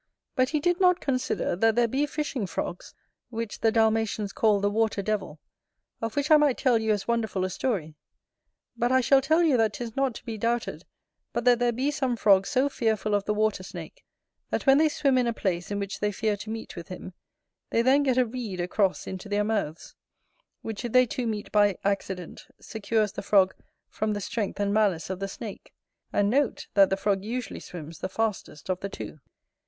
But 0.35 0.49
he 0.49 0.59
did 0.59 0.79
not 0.79 0.99
consider, 0.99 1.55
that 1.55 1.75
there 1.75 1.87
be 1.87 2.07
Fishing 2.07 2.47
frogs, 2.47 2.95
which 3.29 3.59
the 3.59 3.71
Dalmatians 3.71 4.33
call 4.33 4.59
the 4.59 4.67
Water 4.71 5.03
devil, 5.03 5.39
of 6.01 6.15
which 6.15 6.31
I 6.31 6.37
might 6.37 6.57
tell 6.57 6.79
you 6.79 6.91
as 6.91 7.07
wonderful 7.07 7.45
a 7.45 7.51
story: 7.51 7.93
but 8.75 8.91
I 8.91 8.99
shall 8.99 9.21
tell 9.21 9.43
you 9.43 9.57
that 9.57 9.73
'tis 9.73 9.95
not 9.95 10.15
to 10.15 10.25
be 10.25 10.39
doubted 10.39 10.85
but 11.33 11.45
that 11.45 11.59
there 11.59 11.71
be 11.71 11.91
some 11.91 12.15
frogs 12.15 12.49
so 12.49 12.67
fearful 12.67 13.13
of 13.13 13.25
the 13.25 13.33
water 13.35 13.61
snake, 13.61 14.03
that 14.49 14.65
when 14.65 14.79
they 14.79 14.89
swim 14.89 15.19
in 15.19 15.27
a 15.27 15.33
place 15.33 15.69
in 15.69 15.77
which 15.77 15.99
they 15.99 16.11
fear 16.11 16.35
to 16.37 16.49
meet 16.49 16.75
with 16.75 16.87
him 16.87 17.13
they 17.69 17.83
then 17.83 18.01
get 18.01 18.17
a 18.17 18.25
reed 18.25 18.59
across 18.59 19.05
into 19.05 19.29
their 19.29 19.43
mouths; 19.43 19.93
which 20.63 20.83
if 20.83 20.93
they 20.93 21.05
two 21.05 21.27
meet 21.27 21.51
by 21.51 21.77
accident, 21.83 22.47
secures 22.59 23.11
the 23.11 23.21
frog 23.21 23.53
from 23.87 24.13
the 24.13 24.19
strength 24.19 24.59
and 24.59 24.73
malice 24.73 25.11
of 25.11 25.19
the 25.19 25.27
snake; 25.27 25.75
and 26.11 26.27
note, 26.27 26.65
that 26.73 26.89
the 26.89 26.97
frog 26.97 27.23
usually 27.23 27.59
swims 27.59 27.99
the 27.99 28.09
fastest 28.09 28.67
of 28.67 28.79
the 28.79 28.89
two. 28.89 29.19